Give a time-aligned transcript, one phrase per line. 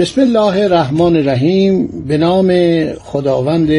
[0.00, 1.86] بسم الله الرحمن الرحیم.
[2.08, 2.50] به نام
[2.94, 3.70] خداوند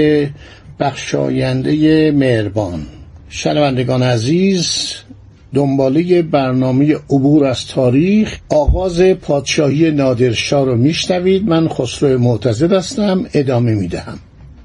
[0.79, 2.81] بخشاینده مهربان.
[3.29, 4.95] شنوندگان عزیز
[5.53, 11.49] دنباله برنامه عبور از تاریخ آغاز پادشاهی نادرشاه رو میشنوید.
[11.49, 13.25] من خسرو معتزد هستم.
[13.33, 14.19] ادامه می‌دهم.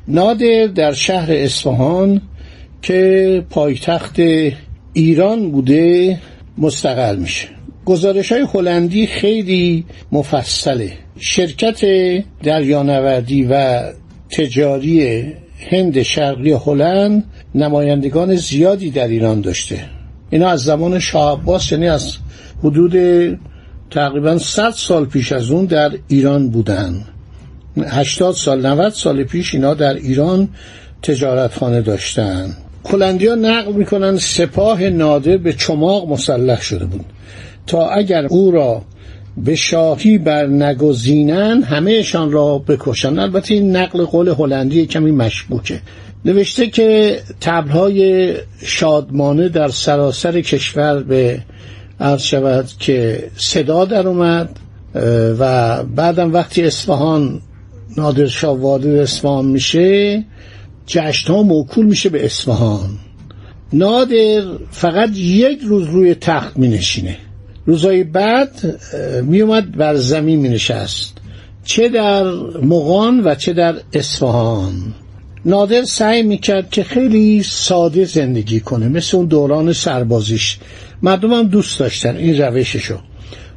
[0.08, 2.20] نادر در شهر اصفهان
[2.82, 4.16] که پایتخت
[4.92, 6.18] ایران بوده
[6.58, 7.55] مستقل میشه.
[7.86, 10.92] گزارش های هلندی خیلی مفصله.
[11.18, 11.80] شرکت
[12.42, 13.82] دریانوردی و
[14.30, 15.22] تجاری
[15.70, 19.84] هند شرقی هلند نمایندگان زیادی در ایران داشته.
[20.30, 22.16] اینا از زمان شاه عباس یعنی از
[22.64, 22.92] حدود
[23.90, 27.04] تقریبا 100 سال پیش از اون در ایران بودن.
[27.86, 30.48] 80 سال 90 سال پیش اینا در ایران
[31.02, 32.56] تجارتخانه داشتن.
[32.84, 37.04] کلندیا نقل می‌کنن سپاه نادر به چماق مسلح شده بود.
[37.66, 38.82] تا اگر او را
[39.36, 43.18] به شاهی بر نگزینن همهشان را بکشن.
[43.18, 45.80] البته این نقل قول هلندی کمی مشبوکه
[46.24, 51.42] نوشته که تبلهای شادمانه در سراسر کشور به
[52.00, 54.58] عرض شود که صدا در اومد
[55.38, 57.40] و بعدم وقتی اصفهان
[57.96, 60.24] نادرشاه وارد اصفهان میشه
[60.86, 62.90] جشن ها موکول میشه به اصفهان.
[63.72, 67.16] نادر فقط یک روز روی تخت می نشینه
[67.66, 68.78] روزای بعد
[69.22, 71.16] می اومد بر زمین می نشست
[71.64, 72.24] چه در
[72.62, 74.94] مغان و چه در اصفهان.
[75.44, 80.58] نادر سعی می‌کرد که خیلی ساده زندگی کنه مثل اون دوران سربازیش.
[81.02, 82.98] مردم هم دوست داشتن این روششو.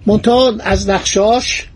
[0.05, 1.67] منتها از نقشاش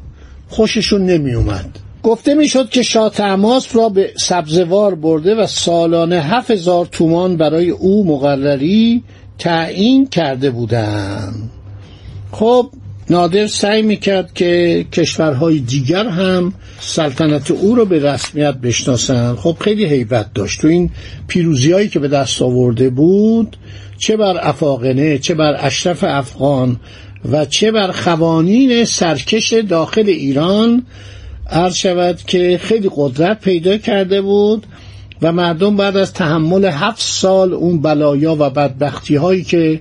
[0.49, 6.51] خوششون نمی اومد گفته می‌شد که شاه تماس را به سبزوار برده و سالانه هفت
[6.51, 9.03] هزار تومان برای او مقرری
[9.39, 11.49] تعیین کرده بودند.
[12.33, 12.69] خب
[13.09, 19.85] نادر سعی می‌کرد که کشورهای دیگر هم سلطنت او رو به رسمیت بشناسن خب خیلی
[19.85, 20.61] حیبت داشت.
[20.61, 20.89] تو این
[21.27, 23.57] پیروزی هایی که به دست آورده بود
[23.97, 26.79] چه بر افاقنه چه بر اشرف افغان
[27.31, 30.85] و چه بر خوانین سرکش داخل ایران
[31.49, 34.65] عرض شود که خیلی قدرت پیدا کرده بود
[35.21, 39.79] و مردم بعد از تحمل هفت سال اون بلایا و بدبختی هایی که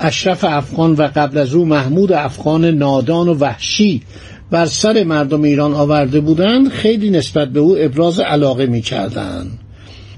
[0.00, 4.02] اشرف افغان و قبل از او محمود افغان نادان و وحشی
[4.50, 9.46] بر سر مردم ایران آورده بودند خیلی نسبت به او ابراز علاقه می کردن.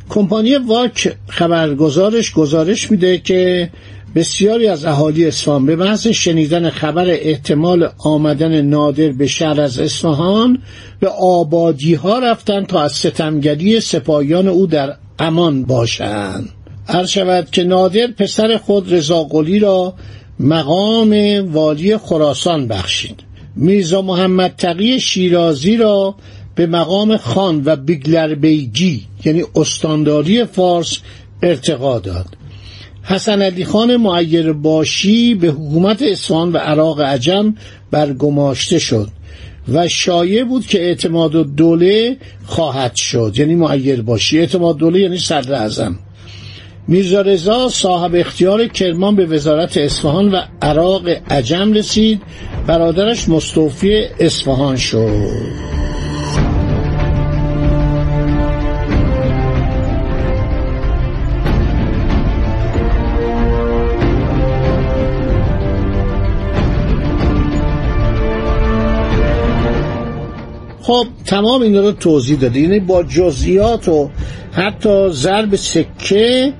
[0.08, 3.70] کمپانی واک خبرگزارش گزارش میده که
[4.14, 10.58] بسیاری از اهالی اصفهان به محض شنیدن خبر احتمال آمدن نادر به شهر از اصفهان
[11.00, 16.48] به آبادی ها رفتن تا از ستمگری سپاهیان او در امان باشند
[16.92, 19.94] هر شود که نادر پسر خود رضاقلی را
[20.40, 21.12] مقام
[21.52, 23.20] والی خراسان بخشید.
[23.56, 26.14] میرزا محمد تقی شیرازی را
[26.54, 30.98] به مقام خان و بیگلر بیجی یعنی استانداری فارس
[31.42, 32.26] ارتقا داد.
[33.02, 37.54] حسن علی خان معیر باشی به حکومت اصفهان و عراق عجم
[37.90, 39.08] برگماشته شد
[39.72, 42.16] و شایع بود که اعتماد دوله
[42.46, 43.34] خواهد شد.
[43.36, 45.98] یعنی معیر باشی اعتماد دوله یعنی صدر اعظم.
[46.88, 52.22] میرزا رضا صاحب اختیار کرمان به وزارت اصفهان و عراق عجم رسید.
[52.66, 55.72] برادرش مستوفی اصفهان شد.
[70.82, 74.10] خب تمام این رو توضیح داده یعنی با جزئیات و
[74.52, 76.52] حتی ضرب سکه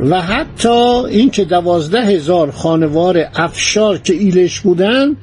[0.00, 0.68] و حتی
[1.08, 5.16] اینکه دوازده هزار خانوار افشار که ایلش بودن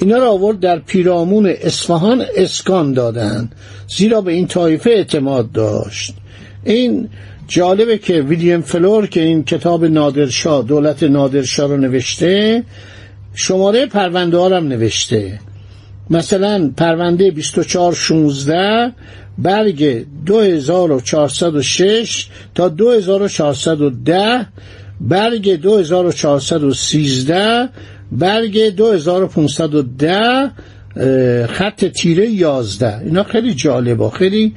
[0.00, 3.50] اینا را آورد در پیرامون اصفهان اسکان دادن
[3.96, 6.14] زیرا به این طایفه اعتماد داشت.
[6.64, 7.08] این
[7.48, 12.64] جالبه که ویلیام فلور که این کتاب نادرشاه دولت نادرشاه رو نوشته
[13.34, 15.40] شماره پرونده هم نوشته.
[16.10, 18.92] مثلا پرونده 2416
[19.38, 24.46] برگ 2406 تا 2410
[25.00, 27.68] برگ 2413
[28.12, 30.50] برگ 2510
[31.46, 34.10] خط تیره 11 اینا خیلی جالبه.
[34.10, 34.54] خیلی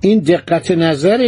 [0.00, 1.18] این دقت نظر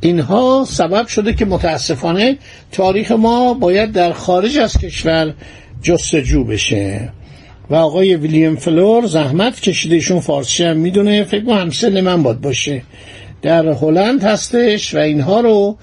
[0.00, 2.38] اینها سبب شده که متاسفانه
[2.72, 5.34] تاریخ ما باید در خارج از کشور
[5.82, 7.12] جستجو بشه.
[7.70, 9.94] و آقای ویلیام فلور زحمت کشیده.
[9.94, 11.24] ایشون فارسی هم می‌دونه.
[11.24, 12.82] فکر کنم همسن من باد باشه.
[13.42, 15.76] در هلند هستش و اینها رو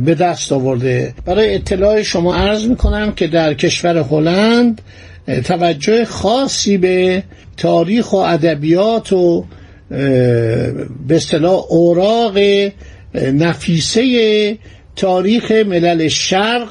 [0.00, 1.14] به دست آورده.
[1.26, 4.80] برای اطلاع شما عرض می‌کنم که در کشور هلند
[5.44, 7.22] توجه خاصی به
[7.56, 9.44] تاریخ و ادبیات و
[11.08, 12.38] به اصطلاح اوراق
[13.14, 14.58] نفیسه
[14.96, 16.68] تاریخ ملل شرق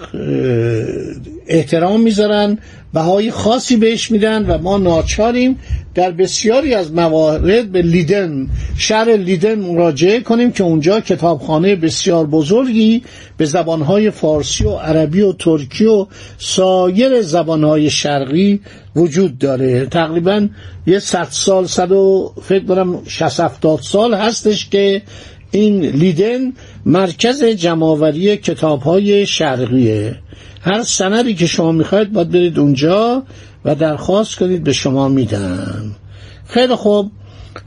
[1.48, 2.58] احترام می‌ذارن
[2.94, 5.60] بهای خاصی بهش میدن و ما ناچاریم
[5.96, 13.04] در بسیاری از موارد به لیدن شهر لیدن مراجعه کنیم که اونجا کتابخانه بسیار بزرگی
[13.38, 16.08] به زبانهای فارسی و عربی و ترکی و
[16.38, 18.60] سایر زبانهای شرقی
[18.96, 19.86] وجود داره.
[19.86, 20.48] تقریبا
[20.88, 25.02] یه صد سال صد و فکر برم شست سال هستش که
[25.52, 26.54] این لیدن
[26.86, 30.16] مرکز جمعآوری کتاب های شرقیه.
[30.62, 33.24] هر سندی که شما می‌خواید باید برید اونجا
[33.66, 35.96] و درخواست کنید به شما میدن
[36.48, 37.12] خیلی خوب.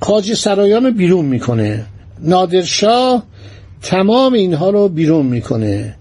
[0.00, 1.87] خاجی سرایان بیرون می‌کنه.
[2.20, 3.23] نادرشاه
[3.82, 5.96] تمام اینها رو بیرون می‌کنه.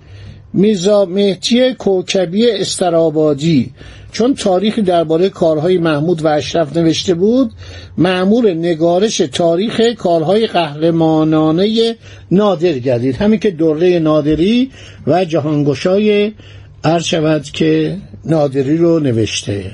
[0.54, 3.74] میزا مهدی کوکبی استرابادی.
[4.12, 7.52] چون تاریخی درباره کارهای محمود و اشرف نوشته بود
[7.98, 11.96] معمور نگارش تاریخ کارهای قهرمانانه
[12.32, 14.72] نادر گردید همین که دوره نادری
[15.08, 16.32] و جهانگشای
[16.84, 19.72] عرض شود که نادری رو نوشته.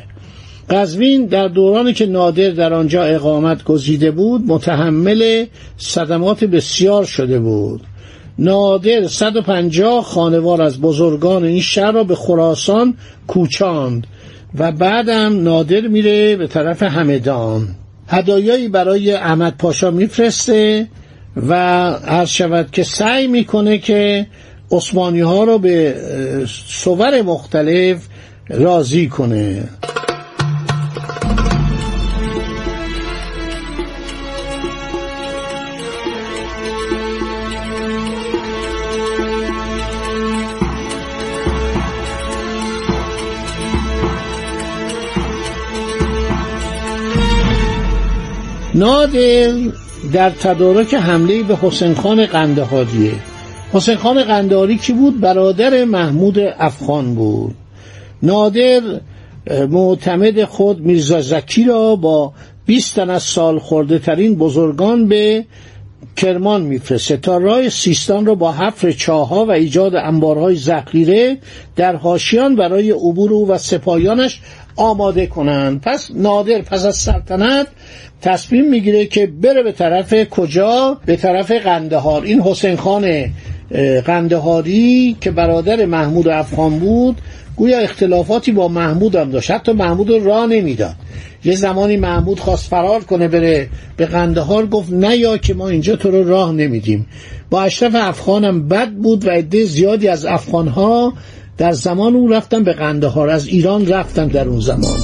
[0.69, 5.45] قزوین در دورانی که نادر در آنجا اقامت گزیده بود متحمل
[5.77, 7.81] صدمات بسیار شده بود.
[8.39, 12.93] نادر 150 خانوار از بزرگان این شهر را به خراسان
[13.27, 14.07] کوچاند
[14.57, 17.67] و بعدم نادر میره به طرف همدان.
[18.07, 20.87] هدایایی برای احمد پاشا میفرسته
[21.35, 21.53] و
[21.93, 24.27] عرض شود که سعی می‌کنه که
[24.71, 25.95] عثمانی ها رو به
[26.69, 27.97] صور مختلف
[28.49, 29.69] راضی کنه.
[48.75, 49.53] نادر
[50.13, 53.28] در تدارک حمله به حسین خان قندهاریه
[53.73, 57.55] حسین خان قندهاری کی بود؟ برادر محمود افغان بود
[58.23, 58.81] نادر
[59.69, 62.33] معتمد خود میرزا زکی را با
[62.65, 65.45] 20 تن از سال خورده ترین بزرگان به
[66.15, 71.37] کرمان میفرسته تا راه سیستان را با حفر چاها و ایجاد انبارهای ذخیره
[71.75, 74.41] در هاشیان برای عبور او و سپاهیانش
[74.79, 75.81] آماده کنند.
[75.81, 77.67] پس نادر پس از سلطنت
[78.21, 82.23] تصمیم می‌گیره که بره به طرف کجا؟ به طرف قندهار.
[82.23, 83.25] این حسین خان
[84.05, 87.21] قندهاری که برادر محمود افغان بود
[87.55, 89.51] گویا اختلافاتی با محمود هم داشت.
[89.51, 90.95] حتی محمود راه نمی‌داد.
[91.45, 93.67] یه زمانی محمود خواست فرار کنه بره
[93.97, 97.07] به قندهار گفت نه یا که ما اینجا تو رو راه نمیدیم.
[97.49, 101.13] با اشرف افغانم بد بود و عده زیادی از افغانها
[101.59, 103.29] در زمان اون رفتن به قندهار.
[103.29, 104.99] از ایران رفتن در اون زمان.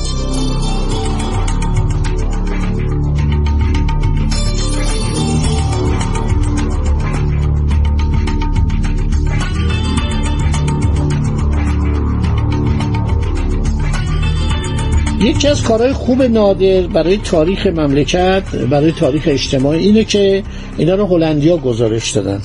[15.21, 20.43] یکی از کارهای خوب نادر برای تاریخ مملکت برای تاریخ اجتماعی اینه که
[20.77, 22.41] اینا رو هلندیا گزارش دادن.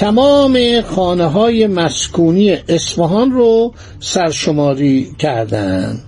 [0.00, 5.98] تمام خانه های مسکونی اصفهان رو سرشماری کردن.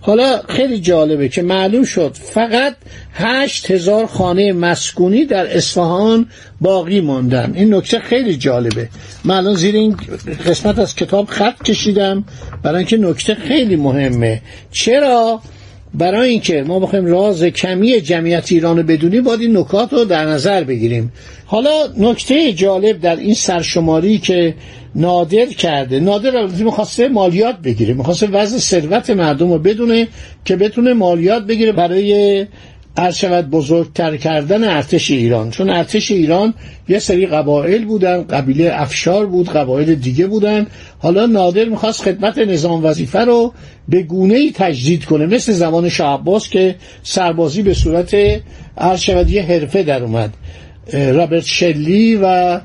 [0.00, 2.76] حالا خیلی جالبه که معلوم شد فقط
[3.12, 6.26] هشت هزار خانه مسکونی در اصفهان
[6.60, 7.52] باقی موندن.
[7.54, 8.88] این نکته خیلی جالبه.
[9.24, 9.96] من الان زیر این
[10.46, 12.24] قسمت از کتاب خط کشیدم.
[12.62, 14.42] برای اینکه نکته خیلی مهمه.
[14.72, 15.40] چرا؟
[15.94, 20.24] برای اینکه ما بخوایم راز کمی جمعیت ایران رو بدونیم باید این نکات رو در
[20.24, 21.12] نظر بگیریم.
[21.46, 24.54] حالا نکته جالب در این سرشماری که
[24.94, 30.08] نادر کرده نادر البته می‌خواسته مالیات بگیره می‌خواسته وضع ثروت مردم رو بدونه
[30.44, 32.46] که بتونه مالیات بگیره برای
[32.96, 35.50] عرض شود بزرگتر کردن ارتش ایران.
[35.50, 36.54] چون ارتش ایران
[36.88, 40.66] یه سری قبایل بودن قبیله افشار بود قبایل دیگه بودن.
[40.98, 43.52] حالا نادر می‌خواست خدمت نظام وظیفه رو
[43.88, 45.26] به گونه ای تجدید کنه.
[45.26, 48.16] مثل زمان شاه که سربازی به صورت
[48.78, 50.34] عرض شود یه حرفه در اومد.
[50.92, 52.60] رابرت شلی و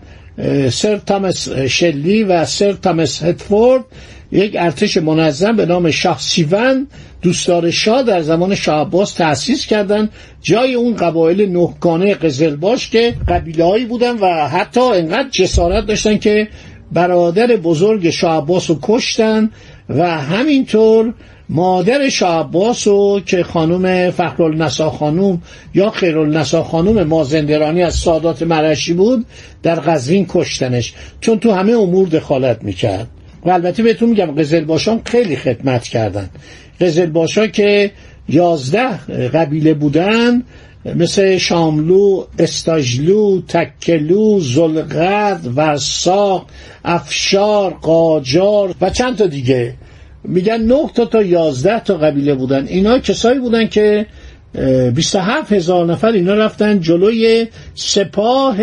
[0.69, 3.83] سر تامس شلی و سر تامس هتفورد
[4.31, 6.87] یک ارتش منظم به نام شاه سیون
[7.21, 10.09] دوستدار شاه در زمان شاه عباس تأسیس کردن.
[10.41, 16.47] جای اون قبایل نهگانه قزلباش که قبیلهایی بودن و حتی انقدر جسارت داشتن که
[16.91, 19.49] برادر بزرگ شاه عباس رو کشتن
[19.89, 21.13] و همینطور
[21.49, 25.41] مادر شاه عباس رو که خانم فخرالنسا خانوم
[25.73, 29.25] یا خیرالنسا خانوم مازندرانی از سادات مرشی بود
[29.63, 30.93] در قزوین کشتنش.
[31.21, 33.07] چون تو همه امور دخالت می‌کرد.
[33.45, 36.29] و البته بهتون میگم قزلباشان خیلی خدمت کردن.
[36.81, 37.91] قزلباشا که
[38.29, 40.43] یازده قبیله بودن
[40.95, 46.45] مثل شاملو، استاجلو، تکلو، زلغد، ورساق،
[46.85, 49.73] افشار، قاجار و چند تا دیگه.
[50.23, 52.67] میگن نه تا تا یازده تا قبیله بودن.
[52.67, 54.05] اینا کسایی بودن که
[54.53, 58.57] 27 هزار نفر اینا رفتن جلوی سپاه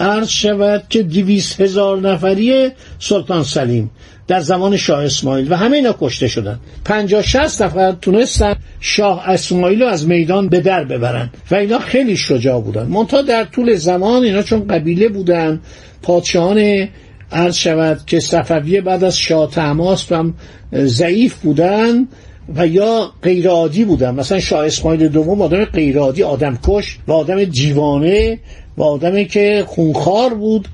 [0.00, 3.90] عرض شود که 200 هزار نفری سلطان سلیم
[4.26, 6.58] در زمان شاه اسماعیل و همه اینا کشته شدن.
[6.84, 12.16] 50 60 نفر تونستن شاه اسماعیل رو از میدان به در ببرن و اینا خیلی
[12.16, 12.86] شجاع بودن.
[12.86, 15.60] منتها در طول زمان اینا چون قبیله بودن
[16.02, 16.88] پادشاهان
[17.32, 20.34] عرض شود که صفویه بعد از شاه تماس هم
[20.74, 22.08] ضعیف بودن
[22.56, 24.14] و یا غیرعادی بودن.
[24.14, 28.38] مثلا شاه اسماعیل دوم آدم غیرعادی آدم کش و آدم جیوانه
[28.76, 30.68] و آدمی که خونخوار بود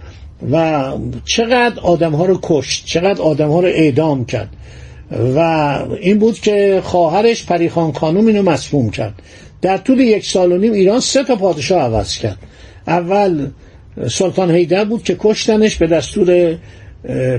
[0.53, 0.85] و
[1.25, 4.49] چقدر آدم ها رو کشت چقدر آدم ها رو اعدام کرد.
[5.37, 5.39] و
[6.01, 9.15] این بود که خواهرش پریخان خانوم اینو مسموم کرد.
[9.63, 12.39] در طول یک سال و نیم ایران سه تا پادشاه عوض کرد.
[12.87, 13.47] اول
[14.09, 16.57] سلطان حیدر بود که کشتنش به دستور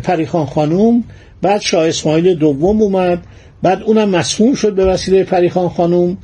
[0.04, 1.04] پریخان خانوم
[1.42, 3.24] بعد شاه اسماعیل دوم اومد
[3.64, 6.18] بعد اونم مسموم شد به وسیله پریخان خانوم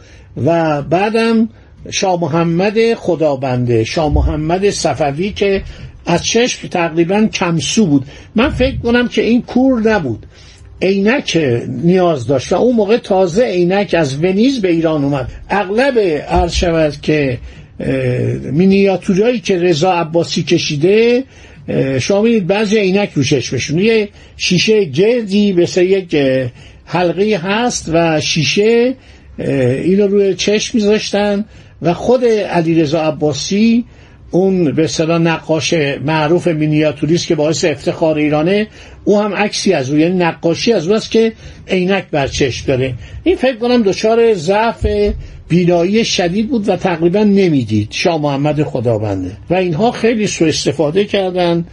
[0.45, 1.49] و بعدم
[1.91, 5.63] شاه محمد خدابنده شاه محمد صفوی که
[6.05, 8.05] از چشم تقریبا کمسو بود.
[8.35, 10.25] من فکر کنم که این کور نبود.
[10.81, 11.37] عینک
[11.83, 15.27] نیاز داشت و اون موقع تازه عینک از ونیز به ایران اومد.
[15.49, 17.37] اغلب عرض شود که
[18.51, 21.23] مینیاتورایی که رضا عباسی کشیده
[21.99, 23.79] شما بعضی عینک رو چشمشون.
[23.79, 26.15] یه شیشه گردی مثل یک
[26.87, 28.95] حلقه هست و شیشه
[29.83, 31.45] اینو روی چشم میذاشتن
[31.81, 33.85] و خود علیرضا عباسی
[34.31, 35.73] اون به اصطلاح نقاش
[36.05, 38.67] معروف مینیاتوریست که باعث افتخار ایرانه
[39.03, 41.33] او هم عکسی از او یعنی نقاشی از او است که
[41.67, 42.93] عینک بر چشم داره.
[43.23, 44.87] این فکر کنم دچار ضعف
[45.49, 47.87] بینایی شدید بود و تقریبا نمی‌دید.
[47.91, 49.31] شاه محمد خداونده.
[49.49, 51.65] و اینها خیلی سو استفاده کردن.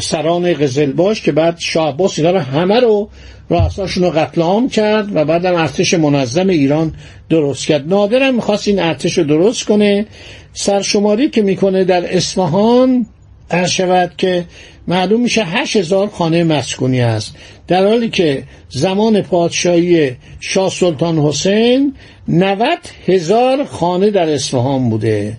[0.00, 3.08] سران قزلباش که بعد شاه عباس اینا رو همه رو
[3.50, 6.94] رؤساشون رو قتل عام کرد و بعدم ارتش منظم ایران
[7.28, 7.88] درست کرد.
[7.88, 10.06] نادرم می‌خواست این ارتش رو درست کنه.
[10.52, 13.06] سرشماری که می‌کنه در اصفهان
[13.50, 14.44] عرض شود که
[14.88, 17.34] معلوم میشه هشت هزار خانه مسکونی است
[17.68, 21.94] در حالی که زمان پادشاهی شاه سلطان حسین
[22.28, 25.36] 90 هزار خانه در اصفهان بوده.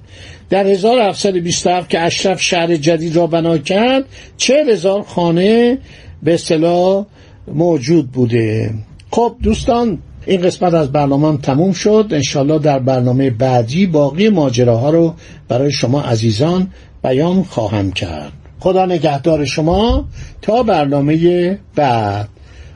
[0.49, 4.05] در 1727 که اشرف شهر جدید را بنا کرد
[4.37, 5.77] 40 هزار خانه
[6.23, 7.05] به اصطلاح
[7.47, 8.73] موجود بوده.
[9.11, 12.07] خب دوستان این قسمت از برنامه تموم شد.
[12.11, 15.13] انشالله در برنامه بعدی باقی ماجراها رو
[15.47, 16.67] برای شما عزیزان
[17.03, 18.31] بیان خواهم کرد.
[18.59, 20.05] خدا نگهدار شما
[20.41, 22.29] تا برنامه بعد.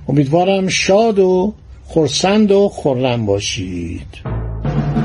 [0.08, 1.54] امیدوارم شاد و
[1.88, 4.08] خرسند و خرم باشید.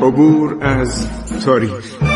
[0.03, 1.07] عبور از
[1.45, 2.16] تاریخ.